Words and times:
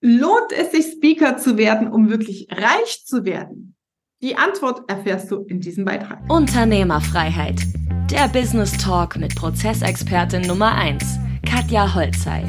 Lohnt 0.00 0.52
es 0.52 0.70
sich, 0.70 0.92
Speaker 0.92 1.38
zu 1.38 1.58
werden, 1.58 1.88
um 1.88 2.08
wirklich 2.08 2.46
reich 2.52 3.04
zu 3.04 3.24
werden? 3.24 3.74
Die 4.22 4.36
Antwort 4.36 4.88
erfährst 4.88 5.28
du 5.32 5.42
in 5.48 5.60
diesem 5.60 5.84
Beitrag. 5.84 6.20
Unternehmerfreiheit. 6.30 7.60
Der 8.08 8.28
Business 8.28 8.78
Talk 8.78 9.16
mit 9.16 9.34
Prozessexpertin 9.34 10.42
Nummer 10.42 10.72
1, 10.72 11.02
Katja 11.44 11.96
Holzei. 11.96 12.44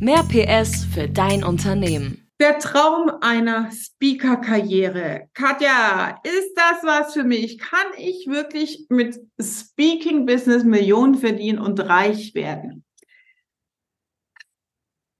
Mehr 0.00 0.22
PS 0.22 0.86
für 0.86 1.10
dein 1.10 1.44
Unternehmen. 1.44 2.26
Der 2.40 2.58
Traum 2.58 3.10
einer 3.20 3.70
Speaker-Karriere. 3.70 5.28
Katja, 5.34 6.18
ist 6.24 6.54
das 6.54 6.84
was 6.84 7.12
für 7.12 7.24
mich? 7.24 7.58
Kann 7.58 7.88
ich 7.98 8.28
wirklich 8.28 8.86
mit 8.88 9.20
Speaking-Business 9.38 10.64
Millionen 10.64 11.16
verdienen 11.16 11.58
und 11.58 11.80
reich 11.80 12.34
werden? 12.34 12.84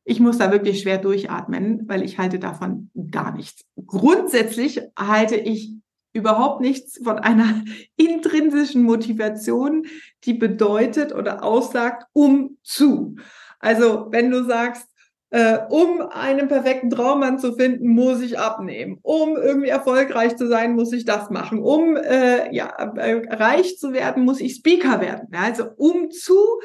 Ich 0.09 0.21
muss 0.21 0.39
da 0.39 0.51
wirklich 0.51 0.81
schwer 0.81 0.97
durchatmen, 0.97 1.83
weil 1.87 2.03
ich 2.03 2.17
halte 2.17 2.39
davon 2.39 2.91
gar 3.11 3.37
nichts. 3.37 3.67
Grundsätzlich 3.87 4.81
halte 4.99 5.37
ich 5.37 5.75
überhaupt 6.15 6.63
nichts 6.63 6.99
von 7.05 7.19
einer 7.19 7.63
intrinsischen 7.97 8.85
Motivation, 8.85 9.85
die 10.25 10.33
bedeutet 10.33 11.15
oder 11.15 11.45
aussagt, 11.45 12.07
um 12.15 12.57
zu. 12.63 13.17
Also 13.59 14.07
wenn 14.09 14.31
du 14.31 14.45
sagst, 14.45 14.89
äh, 15.29 15.59
um 15.69 16.01
einen 16.01 16.49
perfekten 16.49 16.89
Traummann 16.89 17.39
zu 17.39 17.53
finden, 17.53 17.89
muss 17.89 18.23
ich 18.23 18.39
abnehmen. 18.39 19.01
Um 19.03 19.37
irgendwie 19.37 19.69
erfolgreich 19.69 20.37
zu 20.37 20.49
sein, 20.49 20.75
muss 20.75 20.91
ich 20.95 21.05
das 21.05 21.29
machen. 21.29 21.59
Um 21.59 21.97
äh, 21.97 22.51
ja, 22.55 22.69
äh, 22.97 23.21
reich 23.29 23.77
zu 23.77 23.93
werden, 23.93 24.25
muss 24.25 24.41
ich 24.41 24.55
Speaker 24.55 25.03
werden. 25.03 25.29
Also 25.35 25.65
um 25.77 26.11
zu 26.11 26.61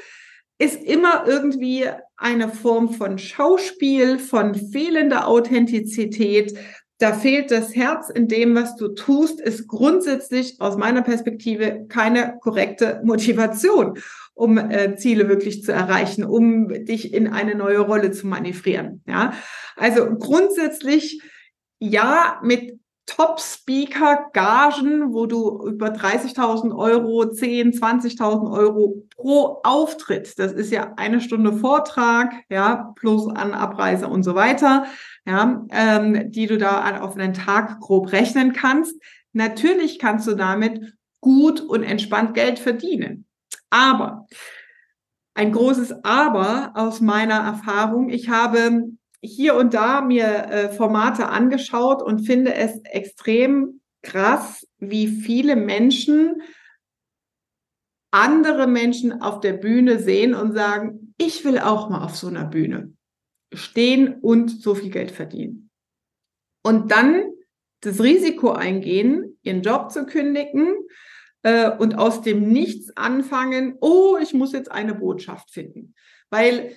ist 0.58 0.84
immer 0.84 1.26
irgendwie 1.28 1.86
eine 2.16 2.50
Form 2.50 2.94
von 2.94 3.18
Schauspiel, 3.18 4.20
von 4.20 4.56
fehlender 4.56 5.28
Authentizität. 5.28 6.58
Da 7.00 7.12
fehlt 7.12 7.52
das 7.52 7.76
Herz 7.76 8.10
in 8.10 8.28
dem, 8.28 8.56
was 8.56 8.78
du 8.78 8.90
tust, 8.90 9.42
ist 9.42 9.68
grundsätzlich 9.68 10.62
aus 10.62 10.78
meiner 10.78 11.02
Perspektive 11.02 11.86
keine 11.90 12.38
korrekte 12.40 13.02
Motivation, 13.04 13.98
um 14.36 14.58
äh, 14.58 14.96
Ziele 14.96 15.28
wirklich 15.28 15.64
zu 15.64 15.74
erreichen, 15.74 16.24
um 16.24 16.70
dich 16.70 17.14
in 17.14 17.28
eine 17.28 17.56
neue 17.56 17.80
Rolle 17.80 18.12
zu 18.12 18.28
manövrieren. 18.28 19.04
Ja, 19.08 19.34
also 19.76 20.16
grundsätzlich 20.16 21.22
ja, 21.80 22.40
mit 22.42 22.80
Top-Speaker-Gagen, 23.06 25.14
wo 25.14 25.26
du 25.26 25.68
über 25.68 25.90
30.000 25.90 26.76
Euro, 26.76 27.30
10, 27.30 27.74
20.000 27.74 28.52
Euro 28.52 29.04
pro 29.16 29.60
Auftritt, 29.64 30.40
das 30.40 30.54
ist 30.54 30.72
ja 30.72 30.94
eine 30.96 31.20
Stunde 31.20 31.54
Vortrag, 31.54 32.34
ja, 32.50 32.94
plus 32.96 33.28
an 33.28 33.54
Abreise 33.54 34.08
und 34.08 34.24
so 34.24 34.36
weiter, 34.36 34.86
ja, 35.26 35.66
ähm, 35.72 36.32
die 36.32 36.48
du 36.48 36.58
da 36.58 37.02
auf 37.02 37.16
einen 37.16 37.34
Tag 37.34 37.80
grob 37.82 38.12
rechnen 38.12 38.54
kannst. 38.54 38.96
Natürlich 39.34 40.00
kannst 40.00 40.28
du 40.28 40.36
damit 40.36 40.96
gut 41.20 41.62
und 41.62 41.84
entspannt 41.84 42.34
Geld 42.34 42.60
verdienen. 42.60 43.26
Aber 43.70 44.28
ein 45.34 45.52
großes 45.52 46.04
Aber 46.04 46.72
aus 46.76 47.02
meiner 47.02 47.40
Erfahrung, 47.40 48.10
ich 48.10 48.30
habe 48.30 48.94
hier 49.24 49.56
und 49.56 49.74
da 49.74 50.02
mir 50.02 50.26
äh, 50.26 50.70
Formate 50.70 51.30
angeschaut 51.30 52.02
und 52.02 52.26
finde 52.26 52.54
es 52.54 52.80
extrem 52.84 53.80
krass, 54.02 54.68
wie 54.80 55.08
viele 55.08 55.56
Menschen 55.56 56.42
andere 58.12 58.68
Menschen 58.68 59.22
auf 59.22 59.40
der 59.40 59.54
Bühne 59.54 59.98
sehen 59.98 60.36
und 60.36 60.54
sagen, 60.54 61.16
ich 61.18 61.44
will 61.46 61.58
auch 61.58 61.90
mal 61.90 62.04
auf 62.04 62.16
so 62.16 62.28
einer 62.28 62.46
Bühne 62.46 62.94
stehen 63.54 64.20
und 64.22 64.50
so 64.50 64.76
viel 64.76 64.92
Geld 64.92 65.10
verdienen. 65.10 65.72
Und 66.64 66.92
dann 66.92 67.24
das 67.82 68.02
Risiko 68.02 68.52
eingehen, 68.52 69.40
ihren 69.42 69.64
Job 69.64 69.92
zu 69.92 70.06
kündigen 70.06 70.76
äh, 71.42 71.72
und 71.72 71.96
aus 71.96 72.22
dem 72.22 72.52
Nichts 72.52 72.96
anfangen, 72.96 73.78
oh, 73.82 74.18
ich 74.22 74.34
muss 74.34 74.54
jetzt 74.54 74.72
eine 74.72 74.94
Botschaft 74.94 75.52
finden. 75.52 75.96
Weil 76.30 76.76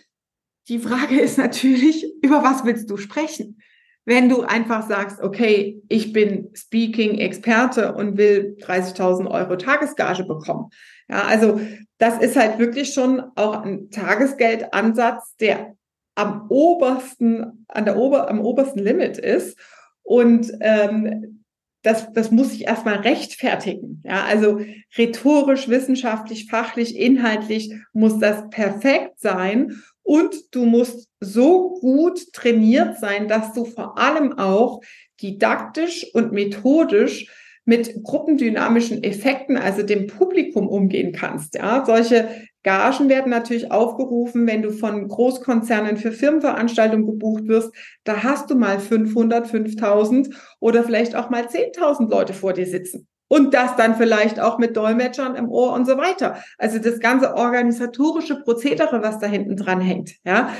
die 0.69 0.79
Frage 0.79 1.21
ist 1.21 1.39
natürlich, 1.39 2.07
über 2.23 2.43
was 2.43 2.65
willst 2.65 2.91
du 2.91 2.97
sprechen? 2.97 3.61
Wenn 4.05 4.29
du 4.29 4.43
einfach 4.43 4.87
sagst, 4.87 5.21
okay, 5.21 5.83
ich 5.89 6.13
bin 6.13 6.51
Speaking-Experte 6.55 7.95
und 7.95 8.17
will 8.17 8.57
30.000 8.61 9.29
Euro 9.29 9.57
Tagesgage 9.57 10.25
bekommen. 10.25 10.71
Ja, 11.09 11.25
also 11.25 11.61
das 11.99 12.19
ist 12.19 12.37
halt 12.37 12.59
wirklich 12.59 12.93
schon 12.93 13.21
auch 13.35 13.63
ein 13.63 13.91
Tagesgeldansatz, 13.91 15.37
der 15.37 15.75
am 16.15 16.47
obersten, 16.49 17.67
an 17.69 17.85
der 17.85 17.97
Ober, 17.97 18.31
am 18.31 18.41
obersten 18.41 18.79
Limit 18.79 19.19
ist. 19.19 19.59
Und 20.03 20.53
ähm, 20.61 21.43
das, 21.83 22.13
das 22.13 22.31
muss 22.31 22.51
sich 22.51 22.65
erstmal 22.65 22.97
rechtfertigen. 22.97 24.03
Ja, 24.05 24.25
also 24.25 24.61
rhetorisch, 24.97 25.69
wissenschaftlich, 25.69 26.49
fachlich, 26.51 26.97
inhaltlich 26.97 27.75
muss 27.93 28.19
das 28.19 28.49
perfekt 28.51 29.21
sein. 29.21 29.83
Und 30.07 30.55
du 30.55 30.67
musst 30.67 31.09
so 31.19 31.81
gut 31.81 32.33
trainiert 32.33 33.01
sein, 33.01 33.27
dass 33.27 33.53
du 33.55 33.65
vor 33.65 33.99
allem 33.99 34.39
auch 34.39 34.81
didaktisch 35.21 36.07
und 36.15 36.31
methodisch 36.31 37.29
mit 37.65 38.05
gruppendynamischen 38.05 39.03
Effekten, 39.03 39.57
also 39.57 39.83
dem 39.83 40.07
Publikum 40.07 40.69
umgehen 40.69 41.11
kannst. 41.11 41.57
Ja, 41.57 41.85
solche 41.85 42.29
Gagen 42.63 43.09
werden 43.09 43.31
natürlich 43.31 43.73
aufgerufen, 43.73 44.47
wenn 44.47 44.63
du 44.63 44.71
von 44.71 45.09
Großkonzernen 45.09 45.97
für 45.97 46.13
Firmenveranstaltungen 46.13 47.07
gebucht 47.07 47.49
wirst. 47.49 47.75
Da 48.05 48.23
hast 48.23 48.49
du 48.49 48.55
mal 48.55 48.79
500, 48.79 49.49
5000 49.49 50.29
oder 50.61 50.85
vielleicht 50.85 51.17
auch 51.17 51.31
mal 51.31 51.49
10.000 51.49 52.09
Leute 52.09 52.33
vor 52.33 52.53
dir 52.53 52.67
sitzen. 52.67 53.09
Und 53.29 53.55
das 53.55 53.75
dann 53.77 53.97
vielleicht 53.97 54.39
auch 54.39 54.59
mit 54.59 54.77
Dolmetschern 54.77 55.35
im 55.35 55.49
Ohr 55.49 55.73
und 55.73 55.85
so 55.85 55.97
weiter. 55.97 56.43
Also 56.59 56.79
das 56.79 57.01
ganze 57.01 57.35
organisatorische 57.35 58.37
Prozedere, 58.41 59.03
was 59.03 59.19
da 59.19 59.27
hinten 59.27 59.57
dran 59.57 59.81
hängt, 59.81 60.15
ja. 60.25 60.53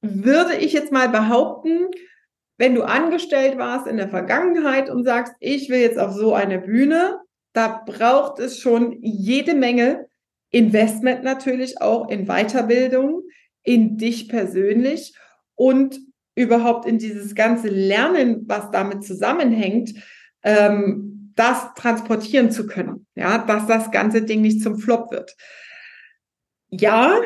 Würde 0.00 0.54
ich 0.56 0.72
jetzt 0.72 0.92
mal 0.92 1.08
behaupten, 1.08 1.88
wenn 2.56 2.74
du 2.74 2.82
angestellt 2.82 3.58
warst 3.58 3.86
in 3.86 3.96
der 3.96 4.08
Vergangenheit 4.08 4.90
und 4.90 5.04
sagst, 5.04 5.34
ich 5.40 5.70
will 5.70 5.80
jetzt 5.80 5.98
auf 5.98 6.12
so 6.12 6.34
eine 6.34 6.60
Bühne, 6.60 7.18
da 7.52 7.82
braucht 7.84 8.38
es 8.38 8.58
schon 8.58 8.98
jede 9.00 9.54
Menge 9.54 10.06
Investment 10.50 11.24
natürlich 11.24 11.80
auch 11.80 12.08
in 12.08 12.26
Weiterbildung, 12.26 13.22
in 13.64 13.96
dich 13.96 14.28
persönlich 14.28 15.14
und 15.56 15.98
überhaupt 16.36 16.86
in 16.86 16.98
dieses 16.98 17.34
ganze 17.34 17.68
Lernen, 17.68 18.44
was 18.46 18.70
damit 18.70 19.04
zusammenhängt. 19.04 19.94
Ähm, 20.42 21.13
das 21.36 21.74
transportieren 21.74 22.50
zu 22.50 22.66
können, 22.66 23.06
ja, 23.14 23.38
dass 23.38 23.66
das 23.66 23.90
ganze 23.90 24.22
Ding 24.22 24.40
nicht 24.40 24.62
zum 24.62 24.78
Flop 24.78 25.10
wird. 25.10 25.34
Ja, 26.70 27.20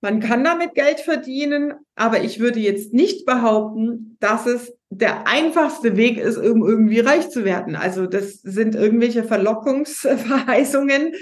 man 0.00 0.20
kann 0.20 0.44
damit 0.44 0.74
Geld 0.74 1.00
verdienen, 1.00 1.74
aber 1.94 2.22
ich 2.24 2.40
würde 2.40 2.58
jetzt 2.58 2.94
nicht 2.94 3.26
behaupten, 3.26 4.16
dass 4.18 4.46
es 4.46 4.72
der 4.88 5.26
einfachste 5.26 5.96
Weg 5.96 6.16
ist, 6.18 6.38
um 6.38 6.66
irgendwie 6.66 7.00
reich 7.00 7.28
zu 7.30 7.44
werden. 7.44 7.76
Also 7.76 8.06
das 8.06 8.40
sind 8.42 8.74
irgendwelche 8.74 9.24
Verlockungsverheißungen, 9.24 11.12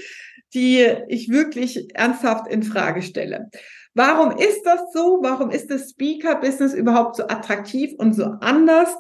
die 0.55 0.87
ich 1.09 1.29
wirklich 1.29 1.95
ernsthaft 1.95 2.47
in 2.49 2.63
Frage 2.63 3.03
stelle. 3.03 3.51
Warum 3.95 4.37
ist 4.39 4.63
das 4.63 4.81
so? 4.93 5.19
Warum 5.23 5.51
ist 5.51 5.71
das 5.71 5.91
Speaker-Business 5.91 6.73
überhaupt 6.73 7.17
so 7.17 7.25
attraktiv 7.25 7.93
und 7.99 8.15
so 8.15 8.25
anders? 8.41 8.97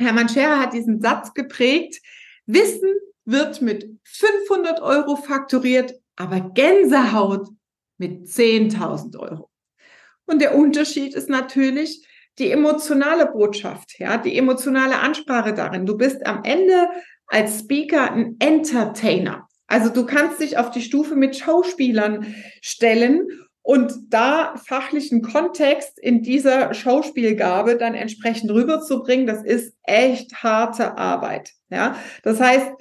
Hermann 0.00 0.28
Scherer 0.28 0.60
hat 0.60 0.72
diesen 0.72 1.00
Satz 1.00 1.34
geprägt, 1.34 2.00
Wissen 2.46 2.90
wird 3.24 3.62
mit 3.62 3.88
500 4.04 4.80
Euro 4.80 5.16
fakturiert, 5.16 5.94
aber 6.16 6.40
Gänsehaut 6.40 7.48
mit 7.98 8.26
10.000 8.26 9.18
Euro. 9.18 9.50
Und 10.26 10.40
der 10.40 10.56
Unterschied 10.56 11.14
ist 11.14 11.28
natürlich 11.28 12.06
die 12.38 12.50
emotionale 12.50 13.26
Botschaft, 13.26 13.98
ja, 13.98 14.16
die 14.16 14.36
emotionale 14.36 14.98
Ansprache 14.98 15.54
darin. 15.54 15.86
Du 15.86 15.96
bist 15.96 16.26
am 16.26 16.42
Ende 16.44 16.88
als 17.26 17.60
Speaker 17.60 18.10
ein 18.12 18.36
Entertainer. 18.38 19.46
Also 19.66 19.90
du 19.90 20.06
kannst 20.06 20.40
dich 20.40 20.58
auf 20.58 20.70
die 20.70 20.82
Stufe 20.82 21.14
mit 21.14 21.36
Schauspielern 21.36 22.34
stellen 22.60 23.28
und 23.62 23.92
da 24.12 24.54
fachlichen 24.56 25.22
Kontext 25.22 25.98
in 25.98 26.22
dieser 26.22 26.72
Schauspielgabe 26.74 27.76
dann 27.76 27.94
entsprechend 27.94 28.50
rüberzubringen, 28.50 29.26
das 29.26 29.44
ist 29.44 29.76
echt 29.82 30.42
harte 30.42 30.96
Arbeit. 30.96 31.52
Ja, 31.68 31.96
das 32.22 32.40
heißt, 32.40 32.72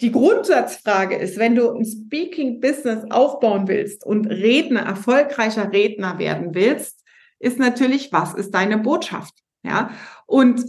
die 0.00 0.12
Grundsatzfrage 0.12 1.16
ist, 1.16 1.38
wenn 1.38 1.54
du 1.54 1.70
ein 1.70 1.84
Speaking-Business 1.84 3.10
aufbauen 3.10 3.66
willst 3.66 4.04
und 4.04 4.26
Redner, 4.26 4.80
erfolgreicher 4.80 5.72
Redner 5.72 6.18
werden 6.18 6.54
willst, 6.54 7.02
ist 7.38 7.58
natürlich, 7.58 8.12
was 8.12 8.34
ist 8.34 8.52
deine 8.52 8.78
Botschaft? 8.78 9.34
Ja, 9.62 9.90
und 10.26 10.64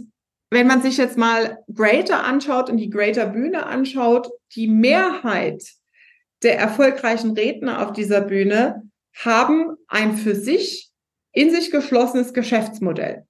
wenn 0.50 0.66
man 0.66 0.82
sich 0.82 0.96
jetzt 0.96 1.18
mal 1.18 1.58
Greater 1.72 2.24
anschaut 2.24 2.70
und 2.70 2.78
die 2.78 2.90
Greater 2.90 3.26
Bühne 3.26 3.66
anschaut, 3.66 4.30
die 4.56 4.66
Mehrheit 4.66 5.62
der 6.42 6.58
erfolgreichen 6.58 7.32
Redner 7.32 7.86
auf 7.86 7.92
dieser 7.92 8.22
Bühne 8.22 8.87
haben 9.24 9.76
ein 9.88 10.16
für 10.16 10.34
sich 10.34 10.90
in 11.32 11.50
sich 11.50 11.70
geschlossenes 11.70 12.32
Geschäftsmodell 12.32 13.26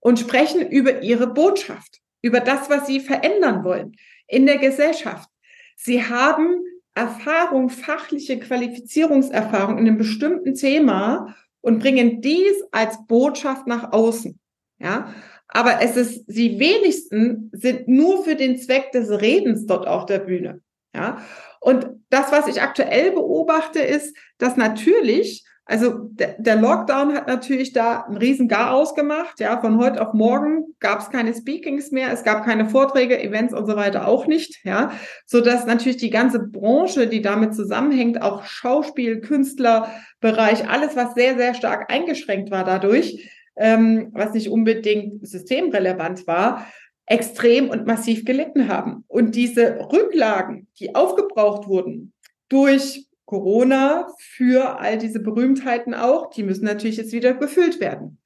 und 0.00 0.18
sprechen 0.18 0.68
über 0.68 1.02
ihre 1.02 1.26
Botschaft, 1.26 2.00
über 2.22 2.40
das, 2.40 2.70
was 2.70 2.86
sie 2.86 3.00
verändern 3.00 3.64
wollen 3.64 3.96
in 4.26 4.46
der 4.46 4.58
Gesellschaft. 4.58 5.28
Sie 5.76 6.02
haben 6.02 6.62
Erfahrung, 6.94 7.70
fachliche 7.70 8.38
Qualifizierungserfahrung 8.38 9.78
in 9.78 9.86
einem 9.86 9.98
bestimmten 9.98 10.54
Thema 10.54 11.36
und 11.60 11.78
bringen 11.78 12.20
dies 12.20 12.62
als 12.72 13.06
Botschaft 13.06 13.66
nach 13.66 13.92
außen. 13.92 14.38
Ja, 14.80 15.14
aber 15.48 15.80
es 15.80 15.96
ist, 15.96 16.24
sie 16.26 16.58
wenigsten 16.58 17.50
sind 17.52 17.88
nur 17.88 18.24
für 18.24 18.36
den 18.36 18.58
Zweck 18.58 18.92
des 18.92 19.10
Redens 19.10 19.66
dort 19.66 19.86
auf 19.86 20.06
der 20.06 20.18
Bühne. 20.18 20.60
Ja, 20.94 21.18
und 21.60 21.86
das, 22.10 22.32
was 22.32 22.48
ich 22.48 22.62
aktuell 22.62 23.12
beobachte, 23.12 23.80
ist, 23.80 24.16
dass 24.38 24.56
natürlich 24.56 25.44
also 25.68 26.08
der, 26.38 26.56
Lockdown 26.56 27.12
hat 27.12 27.28
natürlich 27.28 27.74
da 27.74 28.00
einen 28.00 28.16
riesen 28.16 28.48
Garaus 28.48 28.94
gemacht. 28.94 29.38
Ja, 29.38 29.60
von 29.60 29.78
heute 29.78 30.00
auf 30.00 30.14
morgen 30.14 30.64
gab 30.80 31.00
es 31.00 31.10
keine 31.10 31.34
Speakings 31.34 31.90
mehr, 31.90 32.10
es 32.10 32.24
gab 32.24 32.46
keine 32.46 32.70
Vorträge, 32.70 33.22
Events 33.22 33.52
und 33.52 33.66
so 33.66 33.76
weiter 33.76 34.08
auch 34.08 34.26
nicht. 34.26 34.64
Ja, 34.64 34.92
so 35.26 35.42
dass 35.42 35.66
natürlich 35.66 35.98
die 35.98 36.08
ganze 36.08 36.38
Branche, 36.38 37.06
die 37.06 37.20
damit 37.20 37.54
zusammenhängt, 37.54 38.22
auch 38.22 38.44
Schauspiel, 38.44 39.20
Künstlerbereich, 39.20 40.66
alles 40.66 40.96
was 40.96 41.12
sehr 41.12 41.36
sehr 41.36 41.52
stark 41.52 41.92
eingeschränkt 41.92 42.50
war 42.50 42.64
dadurch, 42.64 43.30
ähm, 43.54 44.08
was 44.14 44.32
nicht 44.32 44.48
unbedingt 44.48 45.28
systemrelevant 45.28 46.26
war, 46.26 46.66
extrem 47.08 47.70
und 47.70 47.86
massiv 47.86 48.24
gelitten 48.24 48.68
haben. 48.68 49.04
Und 49.08 49.34
diese 49.34 49.78
Rücklagen, 49.92 50.68
die 50.78 50.94
aufgebraucht 50.94 51.66
wurden 51.66 52.12
durch 52.48 53.06
Corona 53.24 54.08
für 54.18 54.78
all 54.78 54.98
diese 54.98 55.20
Berühmtheiten 55.20 55.94
auch, 55.94 56.30
die 56.30 56.42
müssen 56.42 56.64
natürlich 56.64 56.96
jetzt 56.96 57.12
wieder 57.12 57.34
befüllt 57.34 57.80
werden. 57.80 58.18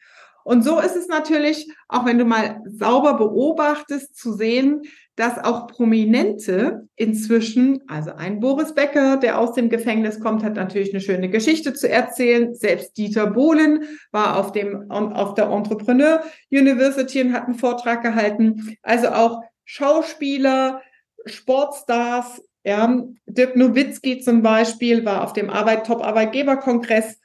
Und 0.44 0.62
so 0.64 0.80
ist 0.80 0.96
es 0.96 1.08
natürlich, 1.08 1.70
auch 1.88 2.04
wenn 2.04 2.18
du 2.18 2.24
mal 2.24 2.60
sauber 2.66 3.14
beobachtest, 3.14 4.16
zu 4.16 4.32
sehen, 4.32 4.82
dass 5.16 5.38
auch 5.38 5.66
Prominente 5.66 6.88
inzwischen, 6.96 7.82
also 7.86 8.12
ein 8.12 8.40
Boris 8.40 8.74
Becker, 8.74 9.18
der 9.18 9.38
aus 9.38 9.52
dem 9.52 9.68
Gefängnis 9.68 10.20
kommt, 10.20 10.42
hat 10.42 10.56
natürlich 10.56 10.92
eine 10.92 11.02
schöne 11.02 11.28
Geschichte 11.28 11.74
zu 11.74 11.88
erzählen. 11.88 12.54
Selbst 12.54 12.96
Dieter 12.96 13.26
Bohlen 13.26 13.84
war 14.10 14.38
auf 14.38 14.52
dem, 14.52 14.90
auf 14.90 15.34
der 15.34 15.50
Entrepreneur 15.50 16.22
University 16.50 17.20
und 17.20 17.34
hat 17.34 17.44
einen 17.44 17.54
Vortrag 17.54 18.02
gehalten. 18.02 18.76
Also 18.82 19.08
auch 19.08 19.42
Schauspieler, 19.64 20.80
Sportstars, 21.26 22.42
ja, 22.64 23.02
Dirk 23.26 23.56
Nowitzki 23.56 24.20
zum 24.20 24.42
Beispiel 24.42 25.04
war 25.04 25.24
auf 25.24 25.32
dem 25.32 25.50
Arbeit 25.50 25.86
Top-Arbeitgeberkongress 25.86 27.18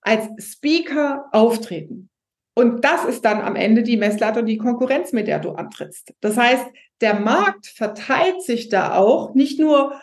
als 0.00 0.28
Speaker 0.38 1.26
auftreten. 1.32 2.10
Und 2.54 2.84
das 2.84 3.04
ist 3.04 3.24
dann 3.24 3.40
am 3.40 3.56
Ende 3.56 3.82
die 3.82 3.96
Messlatte 3.96 4.40
und 4.40 4.46
die 4.46 4.58
Konkurrenz, 4.58 5.12
mit 5.12 5.26
der 5.26 5.40
du 5.40 5.50
antrittst. 5.52 6.14
Das 6.20 6.36
heißt, 6.36 6.66
der 7.00 7.18
Markt 7.18 7.66
verteilt 7.66 8.42
sich 8.42 8.68
da 8.68 8.94
auch, 8.94 9.34
nicht 9.34 9.58
nur 9.58 10.00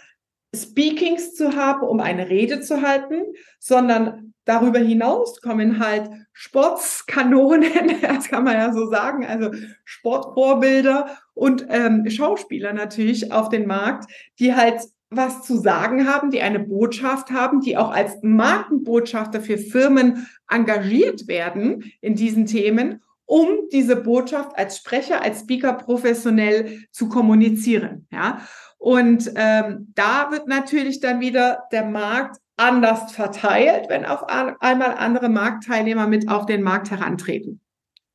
Speakings 0.54 1.34
zu 1.34 1.56
haben, 1.56 1.82
um 1.82 2.02
eine 2.02 2.30
Rede 2.30 2.60
zu 2.60 2.82
halten, 2.82 3.24
sondern 3.60 4.34
darüber 4.44 4.80
hinaus 4.80 5.40
kommen 5.42 5.80
halt 5.80 6.10
Sportskanonen, 6.34 7.72
das 8.02 8.28
kann 8.28 8.44
man 8.44 8.56
ja 8.56 8.74
so 8.74 8.90
sagen, 8.90 9.26
also 9.26 9.52
Sportvorbilder 9.86 11.18
und 11.34 11.66
ähm, 11.70 12.10
Schauspieler 12.10 12.74
natürlich 12.74 13.32
auf 13.32 13.48
den 13.48 13.66
Markt, 13.66 14.12
die 14.40 14.54
halt 14.54 14.82
was 15.12 15.44
zu 15.44 15.58
sagen 15.58 16.08
haben, 16.08 16.32
die 16.32 16.42
eine 16.42 16.60
Botschaft 16.60 17.32
haben, 17.32 17.60
die 17.60 17.78
auch 17.78 17.92
als 17.92 18.18
Markenbotschafter 18.24 19.42
für 19.42 19.58
Firmen 19.58 20.28
engagiert 20.50 21.28
werden 21.28 21.92
in 22.00 22.16
diesen 22.16 22.46
Themen, 22.46 23.04
um 23.26 23.48
diese 23.72 23.98
Botschaft 23.98 24.58
als 24.58 24.78
Sprecher, 24.78 25.22
als 25.22 25.42
Speaker 25.42 25.74
professionell 25.74 26.86
zu 26.92 27.10
kommunizieren. 27.10 28.08
Ja, 28.12 28.42
und 28.78 29.32
ähm, 29.36 29.92
da 29.96 30.32
wird 30.32 30.48
natürlich 30.48 31.02
dann 31.02 31.20
wieder 31.20 31.66
der 31.74 31.86
Markt 31.86 32.38
anders 32.56 33.12
verteilt, 33.12 33.90
wenn 33.90 34.06
auf 34.06 34.24
einmal 34.28 34.96
andere 34.98 35.30
Marktteilnehmer 35.30 36.08
mit 36.08 36.30
auf 36.30 36.46
den 36.46 36.62
Markt 36.62 36.90
herantreten. 36.90 37.60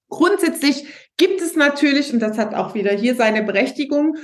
Grundsätzlich 0.08 0.87
gibt 1.16 1.40
es 1.40 1.56
natürlich, 1.56 2.12
und 2.12 2.20
das 2.20 2.38
hat 2.38 2.54
auch 2.54 2.75
wieder 2.75 2.93
hier 2.93 3.16
seine 3.16 3.43
Berechtigung, 3.43 4.16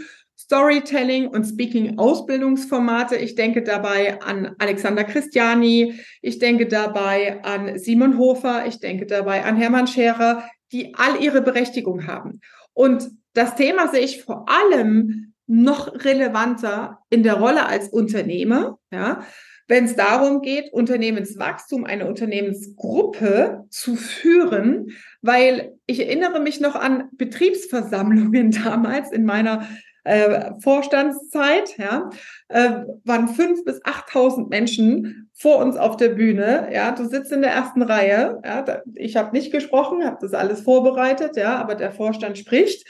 Storytelling 0.42 1.28
und 1.28 1.44
Speaking 1.44 1.98
Ausbildungsformate. 1.98 3.16
Ich 3.16 3.36
denke 3.36 3.62
dabei 3.62 4.20
an 4.20 4.56
Alexander 4.58 5.04
Christiani, 5.04 6.00
ich 6.20 6.38
denke 6.40 6.66
dabei 6.66 7.42
an 7.44 7.78
Simon 7.78 8.18
Hofer, 8.18 8.66
ich 8.66 8.80
denke 8.80 9.06
dabei 9.06 9.44
an 9.44 9.56
Hermann 9.56 9.86
Scherer, 9.86 10.44
die 10.72 10.94
all 10.96 11.22
ihre 11.22 11.42
Berechtigung 11.42 12.06
haben. 12.06 12.40
Und 12.74 13.08
das 13.34 13.54
Thema 13.54 13.88
sehe 13.88 14.00
ich 14.00 14.24
vor 14.24 14.46
allem 14.48 15.32
noch 15.46 16.04
relevanter 16.04 16.98
in 17.08 17.22
der 17.22 17.34
Rolle 17.34 17.66
als 17.66 17.88
Unternehmer, 17.88 18.78
ja, 18.90 19.24
wenn 19.68 19.84
es 19.84 19.94
darum 19.94 20.42
geht, 20.42 20.72
Unternehmenswachstum, 20.72 21.84
eine 21.84 22.06
Unternehmensgruppe 22.06 23.64
zu 23.70 23.94
führen, 23.94 24.90
weil 25.22 25.74
ich 25.86 26.00
erinnere 26.00 26.40
mich 26.40 26.60
noch 26.60 26.74
an 26.74 27.08
Betriebsversammlungen 27.12 28.50
damals 28.64 29.12
in 29.12 29.24
meiner 29.24 29.68
äh, 30.04 30.52
Vorstandszeit, 30.60 31.76
ja, 31.78 32.10
äh, 32.49 32.84
waren 33.04 33.28
fünf 33.28 33.64
bis 33.64 33.81
achttausend 33.84 34.50
Menschen 34.50 35.31
vor 35.34 35.58
uns 35.58 35.76
auf 35.76 35.96
der 35.96 36.10
Bühne. 36.10 36.69
Ja, 36.72 36.93
du 36.93 37.06
sitzt 37.06 37.32
in 37.32 37.43
der 37.43 37.52
ersten 37.52 37.82
Reihe. 37.82 38.40
Ja, 38.44 38.62
da, 38.62 38.82
ich 38.94 39.16
habe 39.16 39.32
nicht 39.32 39.52
gesprochen, 39.52 40.04
habe 40.04 40.19
das 40.20 40.34
alles 40.34 40.62
vorbereitet, 40.62 41.37
ja, 41.37 41.56
aber 41.56 41.75
der 41.75 41.93
Vorstand 41.93 42.38
spricht 42.38 42.87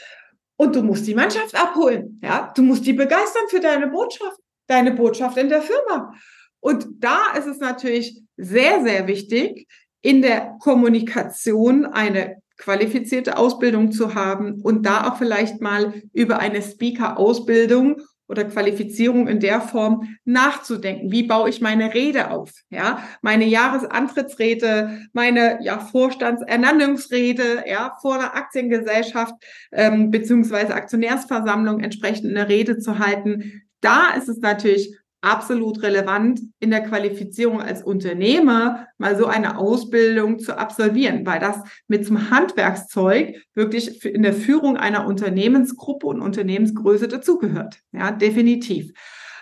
und 0.57 0.75
du 0.75 0.81
musst 0.81 1.07
die 1.07 1.15
Mannschaft 1.15 1.55
abholen. 1.55 2.19
Ja, 2.23 2.51
du 2.55 2.63
musst 2.63 2.85
die 2.85 2.93
begeistern 2.93 3.47
für 3.49 3.59
deine 3.59 3.87
Botschaft, 3.87 4.37
deine 4.67 4.91
Botschaft 4.91 5.37
in 5.37 5.49
der 5.49 5.61
Firma. 5.61 6.13
Und 6.59 6.87
da 6.99 7.33
ist 7.37 7.47
es 7.47 7.59
natürlich 7.59 8.21
sehr, 8.37 8.81
sehr 8.83 9.07
wichtig, 9.07 9.67
in 10.01 10.21
der 10.21 10.57
Kommunikation 10.59 11.85
eine 11.85 12.42
qualifizierte 12.57 13.37
Ausbildung 13.37 13.91
zu 13.91 14.15
haben 14.15 14.61
und 14.61 14.85
da 14.85 15.07
auch 15.07 15.17
vielleicht 15.17 15.61
mal 15.61 15.93
über 16.13 16.39
eine 16.39 16.61
Speaker-Ausbildung 16.61 18.01
oder 18.27 18.45
Qualifizierung 18.45 19.27
in 19.27 19.39
der 19.39 19.61
Form 19.61 20.15
nachzudenken. 20.23 21.11
Wie 21.11 21.23
baue 21.23 21.49
ich 21.49 21.61
meine 21.61 21.93
Rede 21.93 22.31
auf? 22.31 22.51
Ja, 22.69 23.03
meine 23.21 23.45
Jahresantrittsrede, 23.45 25.07
meine 25.13 25.59
ja, 25.61 25.79
Vorstandsernannungsrede, 25.79 27.65
ja, 27.67 27.97
vor 28.01 28.15
einer 28.15 28.35
Aktiengesellschaft 28.35 29.35
ähm, 29.71 30.09
beziehungsweise 30.09 30.73
Aktionärsversammlung 30.73 31.81
entsprechend 31.81 32.35
eine 32.35 32.47
Rede 32.47 32.79
zu 32.79 32.97
halten. 32.99 33.63
Da 33.81 34.11
ist 34.15 34.29
es 34.29 34.39
natürlich 34.39 34.97
absolut 35.23 35.81
relevant 35.81 36.41
in 36.59 36.69
der 36.69 36.81
Qualifizierung 36.81 37.61
als 37.61 37.81
Unternehmer 37.81 38.87
mal 38.97 39.17
so 39.17 39.25
eine 39.25 39.57
Ausbildung 39.57 40.37
zu 40.37 40.57
absolvieren, 40.57 41.25
weil 41.25 41.39
das 41.39 41.57
mit 41.87 42.05
zum 42.05 42.29
Handwerkszeug 42.29 43.41
wirklich 43.53 44.03
in 44.05 44.21
der 44.21 44.33
Führung 44.33 44.75
einer 44.75 45.07
Unternehmensgruppe 45.07 46.07
und 46.07 46.21
Unternehmensgröße 46.21 47.07
dazugehört. 47.07 47.79
Ja, 47.93 48.11
definitiv. 48.11 48.91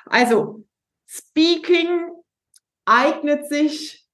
Also 0.06 0.66
Speaking 1.08 2.12
eignet 2.86 3.50
sich 3.50 4.06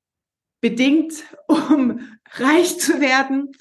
bedingt, 0.62 1.24
um 1.48 2.00
reich 2.32 2.80
zu 2.80 3.02
werden. 3.02 3.52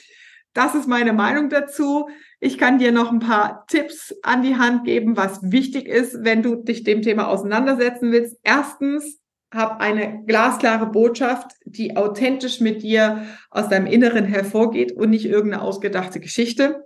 Das 0.53 0.75
ist 0.75 0.89
meine 0.89 1.13
Meinung 1.13 1.51
dazu. 1.51 2.09
Ich 2.39 2.59
kann 2.59 2.79
dir 2.79 2.93
noch 2.93 3.11
ein 3.11 3.19
paar 3.19 3.67
Tipps 3.67 4.15
an 4.23 4.43
die 4.43 4.57
Hand 4.57 4.85
geben, 4.85 5.17
was 5.17 5.41
wichtig 5.43 5.87
ist, 5.87 6.19
wenn 6.23 6.43
du 6.43 6.57
dich 6.57 6.85
dem 6.85 7.03
Thema 7.03 7.29
auseinandersetzen 7.29 8.13
willst. 8.13 8.37
Erstens, 8.43 9.19
hab 9.55 9.81
eine 9.81 10.25
glasklare 10.27 10.87
Botschaft, 10.87 11.53
die 11.65 11.97
authentisch 11.97 12.61
mit 12.61 12.83
dir 12.83 13.27
aus 13.51 13.69
deinem 13.69 13.87
Inneren 13.87 14.25
hervorgeht 14.25 14.93
und 14.93 15.11
nicht 15.11 15.25
irgendeine 15.25 15.63
ausgedachte 15.63 16.21
Geschichte. 16.21 16.85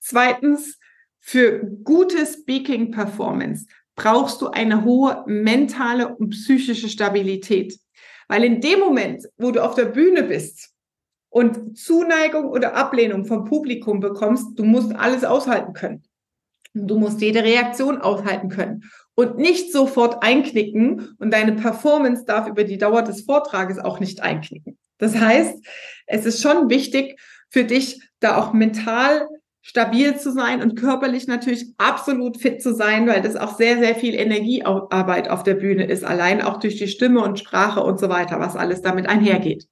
Zweitens, 0.00 0.78
für 1.20 1.62
gute 1.84 2.26
Speaking 2.26 2.90
Performance 2.90 3.66
brauchst 3.94 4.40
du 4.42 4.48
eine 4.48 4.84
hohe 4.84 5.24
mentale 5.26 6.14
und 6.16 6.30
psychische 6.30 6.88
Stabilität. 6.88 7.78
Weil 8.28 8.44
in 8.44 8.60
dem 8.60 8.80
Moment, 8.80 9.24
wo 9.36 9.50
du 9.50 9.64
auf 9.64 9.74
der 9.74 9.86
Bühne 9.86 10.22
bist 10.22 10.70
und 11.30 11.78
Zuneigung 11.78 12.46
oder 12.48 12.74
Ablehnung 12.74 13.24
vom 13.24 13.44
Publikum 13.44 14.00
bekommst, 14.00 14.58
du 14.58 14.64
musst 14.64 14.94
alles 14.94 15.24
aushalten 15.24 15.72
können. 15.72 16.04
Du 16.74 16.98
musst 16.98 17.20
jede 17.20 17.42
Reaktion 17.42 17.98
aushalten 17.98 18.48
können 18.48 18.84
und 19.14 19.36
nicht 19.36 19.72
sofort 19.72 20.22
einknicken 20.22 21.16
und 21.18 21.32
deine 21.32 21.52
Performance 21.52 22.24
darf 22.24 22.46
über 22.46 22.64
die 22.64 22.78
Dauer 22.78 23.02
des 23.02 23.22
Vortrages 23.22 23.78
auch 23.78 24.00
nicht 24.00 24.22
einknicken. 24.22 24.78
Das 24.98 25.16
heißt, 25.16 25.64
es 26.06 26.26
ist 26.26 26.42
schon 26.42 26.70
wichtig 26.70 27.18
für 27.50 27.64
dich, 27.64 28.00
da 28.20 28.36
auch 28.36 28.52
mental 28.52 29.28
stabil 29.62 30.16
zu 30.16 30.32
sein 30.32 30.62
und 30.62 30.76
körperlich 30.76 31.26
natürlich 31.26 31.74
absolut 31.78 32.40
fit 32.40 32.62
zu 32.62 32.74
sein, 32.74 33.06
weil 33.06 33.20
das 33.20 33.36
auch 33.36 33.56
sehr, 33.56 33.78
sehr 33.78 33.94
viel 33.94 34.14
Energiearbeit 34.14 35.28
auf 35.28 35.42
der 35.42 35.54
Bühne 35.54 35.86
ist, 35.86 36.04
allein 36.04 36.40
auch 36.40 36.58
durch 36.58 36.76
die 36.76 36.88
Stimme 36.88 37.20
und 37.20 37.38
Sprache 37.38 37.82
und 37.82 38.00
so 38.00 38.08
weiter, 38.08 38.40
was 38.40 38.56
alles 38.56 38.82
damit 38.82 39.08
einhergeht. 39.08 39.66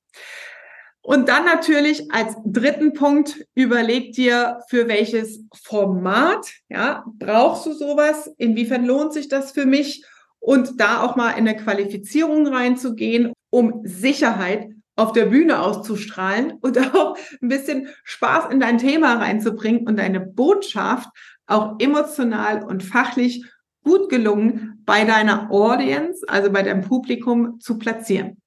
Und 1.07 1.29
dann 1.29 1.45
natürlich 1.45 2.13
als 2.13 2.35
dritten 2.45 2.93
Punkt, 2.93 3.47
überleg 3.55 4.11
dir, 4.15 4.59
für 4.69 4.89
welches 4.89 5.45
Format, 5.55 6.53
ja, 6.69 7.05
brauchst 7.21 7.65
du 7.65 7.75
sowas? 7.75 8.29
Inwiefern 8.39 8.85
lohnt 8.85 9.13
sich 9.13 9.29
das 9.29 9.53
für 9.53 9.67
mich? 9.67 10.05
Und 10.41 10.81
da 10.81 11.03
auch 11.03 11.15
mal 11.15 11.31
in 11.31 11.47
eine 11.47 11.55
Qualifizierung 11.55 12.49
reinzugehen, 12.49 13.33
um 13.51 13.83
Sicherheit 13.85 14.69
auf 14.97 15.13
der 15.13 15.27
Bühne 15.27 15.61
auszustrahlen 15.61 16.55
und 16.61 16.77
auch 16.97 17.17
ein 17.41 17.51
bisschen 17.51 17.87
Spaß 18.03 18.53
in 18.53 18.59
dein 18.59 18.79
Thema 18.79 19.15
reinzubringen 19.15 19.87
und 19.87 20.01
deine 20.01 20.19
Botschaft 20.19 21.09
auch 21.47 21.77
emotional 21.79 22.65
und 22.65 22.83
fachlich 22.83 23.45
gut 23.85 24.09
gelungen 24.09 24.83
bei 24.85 25.05
deiner 25.05 25.53
Audience, 25.53 26.25
also 26.27 26.51
bei 26.51 26.65
deinem 26.65 26.83
Publikum 26.83 27.61
zu 27.61 27.79
platzieren. 27.79 28.39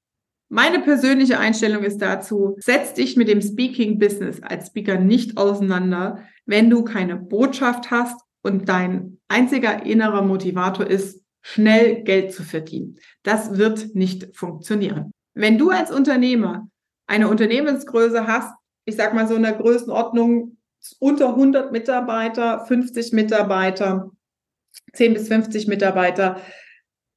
Meine 0.50 0.80
persönliche 0.80 1.38
Einstellung 1.38 1.84
ist 1.84 2.02
dazu, 2.02 2.56
setz 2.60 2.96
dich 2.96 3.16
mit 3.16 3.28
dem 3.28 3.40
Speaking-Business 3.40 4.42
als 4.42 4.68
Speaker 4.68 5.00
nicht 5.00 5.38
auseinander, 5.38 6.24
wenn 6.46 6.72
du 6.72 6.84
keine 6.84 7.16
Botschaft 7.18 7.92
hast 7.92 8.20
und 8.42 8.68
dein 8.68 9.20
einziger 9.28 9.86
innerer 9.86 10.24
Motivator 10.24 10.88
ist, 10.88 11.24
schnell 11.42 12.04
Geld 12.04 12.34
zu 12.34 12.44
verdienen. 12.44 12.98
Das 13.22 13.58
wird 13.58 13.96
nicht 13.96 14.36
funktionieren. 14.36 15.12
Wenn 15.36 15.60
du 15.60 15.70
als 15.70 15.92
Unternehmer 15.92 16.68
eine 17.06 17.28
Unternehmensgröße 17.28 18.26
hast, 18.26 18.52
ich 18.86 18.96
sag 18.96 19.14
mal 19.14 19.28
so 19.28 19.36
in 19.36 19.44
der 19.44 19.54
Größenordnung 19.54 20.58
unter 21.00 21.30
100 21.30 21.72
Mitarbeiter, 21.72 22.66
50 22.66 23.14
Mitarbeiter, 23.14 24.12
10 24.94 25.14
bis 25.14 25.28
50 25.28 25.68
Mitarbeiter 25.68 26.42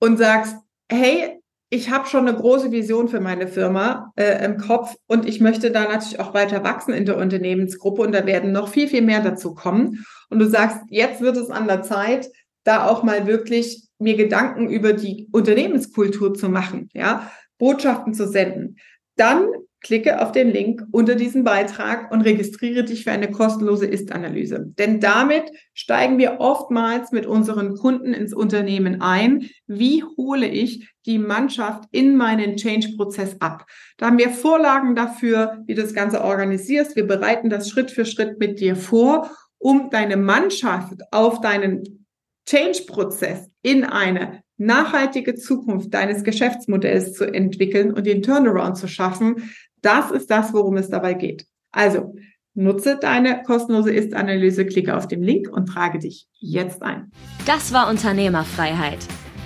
und 0.00 0.18
sagst, 0.18 0.56
hey, 0.90 1.41
ich 1.72 1.88
habe 1.88 2.06
schon 2.06 2.28
eine 2.28 2.36
große 2.36 2.70
Vision 2.70 3.08
für 3.08 3.20
meine 3.20 3.48
Firma 3.48 4.12
äh, 4.16 4.44
im 4.44 4.58
Kopf 4.58 4.94
und 5.06 5.26
ich 5.26 5.40
möchte 5.40 5.70
da 5.70 5.84
natürlich 5.84 6.20
auch 6.20 6.34
weiter 6.34 6.62
wachsen 6.64 6.92
in 6.92 7.06
der 7.06 7.16
Unternehmensgruppe 7.16 8.02
und 8.02 8.12
da 8.12 8.26
werden 8.26 8.52
noch 8.52 8.68
viel, 8.68 8.88
viel 8.88 9.00
mehr 9.00 9.22
dazu 9.22 9.54
kommen. 9.54 10.04
Und 10.28 10.38
du 10.38 10.46
sagst, 10.46 10.80
jetzt 10.90 11.22
wird 11.22 11.38
es 11.38 11.48
an 11.48 11.66
der 11.66 11.82
Zeit, 11.82 12.28
da 12.64 12.86
auch 12.86 13.02
mal 13.02 13.26
wirklich 13.26 13.84
mir 13.98 14.18
Gedanken 14.18 14.68
über 14.68 14.92
die 14.92 15.30
Unternehmenskultur 15.32 16.34
zu 16.34 16.50
machen, 16.50 16.90
ja, 16.92 17.32
Botschaften 17.56 18.12
zu 18.12 18.28
senden. 18.28 18.76
Dann 19.16 19.46
Klicke 19.82 20.20
auf 20.20 20.30
den 20.32 20.50
Link 20.50 20.84
unter 20.92 21.16
diesem 21.16 21.42
Beitrag 21.42 22.12
und 22.12 22.22
registriere 22.22 22.84
dich 22.84 23.04
für 23.04 23.10
eine 23.10 23.30
kostenlose 23.30 23.86
Ist-Analyse. 23.86 24.64
Denn 24.78 25.00
damit 25.00 25.44
steigen 25.74 26.18
wir 26.18 26.40
oftmals 26.40 27.10
mit 27.10 27.26
unseren 27.26 27.76
Kunden 27.76 28.14
ins 28.14 28.32
Unternehmen 28.32 29.00
ein. 29.00 29.48
Wie 29.66 30.04
hole 30.16 30.46
ich 30.46 30.88
die 31.04 31.18
Mannschaft 31.18 31.84
in 31.90 32.16
meinen 32.16 32.56
Change-Prozess 32.56 33.36
ab? 33.40 33.66
Da 33.96 34.06
haben 34.06 34.18
wir 34.18 34.30
Vorlagen 34.30 34.94
dafür, 34.94 35.62
wie 35.66 35.74
du 35.74 35.82
das 35.82 35.94
Ganze 35.94 36.22
organisierst. 36.22 36.94
Wir 36.94 37.06
bereiten 37.06 37.50
das 37.50 37.68
Schritt 37.68 37.90
für 37.90 38.04
Schritt 38.04 38.38
mit 38.38 38.60
dir 38.60 38.76
vor, 38.76 39.30
um 39.58 39.90
deine 39.90 40.16
Mannschaft 40.16 41.00
auf 41.10 41.40
deinen 41.40 42.06
Change-Prozess 42.46 43.48
in 43.62 43.84
eine 43.84 44.42
nachhaltige 44.58 45.34
Zukunft 45.34 45.92
deines 45.92 46.24
Geschäftsmodells 46.24 47.14
zu 47.14 47.24
entwickeln 47.24 47.92
und 47.92 48.06
den 48.06 48.22
Turnaround 48.22 48.76
zu 48.76 48.86
schaffen, 48.86 49.50
das 49.82 50.10
ist 50.10 50.30
das, 50.30 50.52
worum 50.52 50.76
es 50.76 50.88
dabei 50.88 51.14
geht. 51.14 51.46
Also 51.72 52.14
nutze 52.54 52.98
deine 53.00 53.42
kostenlose 53.42 53.92
Ist-Analyse, 53.92 54.66
klicke 54.66 54.96
auf 54.96 55.08
den 55.08 55.22
Link 55.22 55.48
und 55.50 55.66
trage 55.66 55.98
dich 55.98 56.28
jetzt 56.38 56.82
ein. 56.82 57.10
Das 57.46 57.72
war 57.72 57.88
Unternehmerfreiheit. 57.88 58.98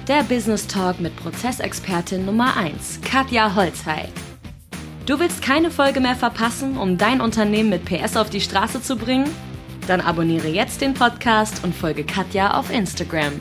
Der 0.09 0.23
Business 0.23 0.67
Talk 0.67 1.01
mit 1.01 1.17
Prozessexpertin 1.17 2.25
Nummer 2.25 2.57
1, 2.57 3.01
Katja 3.03 3.55
Holzhey. 3.57 4.09
Du 5.05 5.19
willst 5.19 5.43
keine 5.43 5.71
Folge 5.71 6.01
mehr 6.01 6.17
verpassen, 6.17 6.77
um 6.77 6.99
dein 6.99 7.21
Unternehmen 7.21 7.71
mit 7.71 7.85
PS 7.85 8.17
auf 8.17 8.31
die 8.31 8.41
Straße 8.41 8.83
zu 8.83 8.97
bringen? 8.97 9.29
Dann 9.87 10.01
abonniere 10.01 10.49
jetzt 10.49 10.81
den 10.81 10.95
Podcast 10.95 11.63
und 11.65 11.75
folge 11.75 12.05
Katja 12.05 12.59
auf 12.59 12.73
Instagram. 12.73 13.33